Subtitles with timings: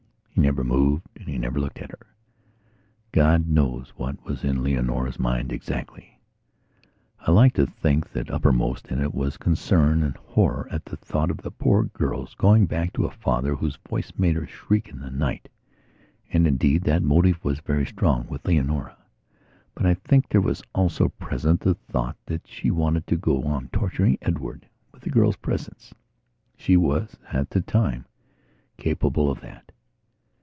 [0.33, 2.07] He never moved and he never looked at her.
[3.11, 6.19] God knows what was in Leonora's mind exactly.
[7.19, 11.29] I like to think that, uppermost in it was concern and horror at the thought
[11.29, 14.99] of the poor girl's going back to a father whose voice made her shriek in
[14.99, 15.47] the night.
[16.33, 18.97] And, indeed, that motive was very strong with Leonora.
[19.75, 23.67] But I think there was also present the thought that she wanted to go on
[23.69, 25.93] torturing Edward with the girl's presence.
[26.57, 28.05] She was, at that time,
[28.77, 29.71] capable of that.